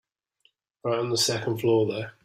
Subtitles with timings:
[0.83, 2.13] Right on the second floor there.